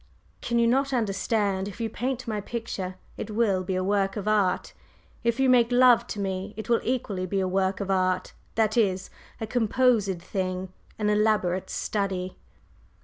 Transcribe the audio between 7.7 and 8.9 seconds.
of art: that